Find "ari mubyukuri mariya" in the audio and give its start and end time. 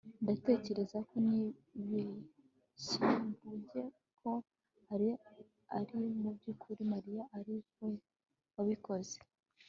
5.79-7.23